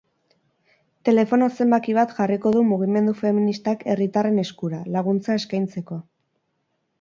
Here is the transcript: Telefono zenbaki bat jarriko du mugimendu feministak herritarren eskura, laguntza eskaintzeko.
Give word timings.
Telefono 1.09 1.49
zenbaki 1.57 1.93
bat 1.97 2.15
jarriko 2.19 2.53
du 2.55 2.63
mugimendu 2.69 3.13
feministak 3.19 3.85
herritarren 3.93 4.41
eskura, 4.45 4.81
laguntza 4.97 5.37
eskaintzeko. 5.43 6.01